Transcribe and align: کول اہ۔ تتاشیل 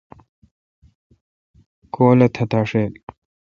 کول 1.93 2.19
اہ۔ 2.23 2.29
تتاشیل 2.35 2.91